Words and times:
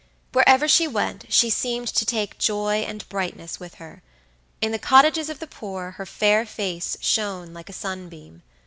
Wherever 0.33 0.67
she 0.67 0.87
went 0.87 1.25
she 1.29 1.51
seemed 1.51 1.87
to 1.89 2.07
take 2.07 2.39
joy 2.39 2.77
and 2.81 3.07
brightness 3.07 3.59
with 3.59 3.75
her. 3.75 4.01
In 4.59 4.71
the 4.71 4.79
cottages 4.79 5.29
of 5.29 5.37
the 5.37 5.45
poor 5.45 5.91
her 5.91 6.07
fair 6.07 6.43
face 6.43 6.97
shone 7.01 7.53
like 7.53 7.69
a 7.69 7.73
sunbeam. 7.73 8.41